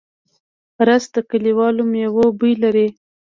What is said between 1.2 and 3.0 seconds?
کلیوالو مېوو بوی لري